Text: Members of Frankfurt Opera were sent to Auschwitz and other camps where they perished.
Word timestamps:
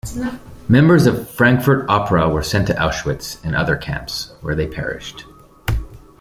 Members 0.67 1.05
of 1.05 1.29
Frankfurt 1.29 1.87
Opera 1.87 2.27
were 2.27 2.41
sent 2.41 2.65
to 2.65 2.73
Auschwitz 2.73 3.37
and 3.45 3.55
other 3.55 3.75
camps 3.75 4.33
where 4.41 4.55
they 4.55 4.65
perished. 4.65 5.25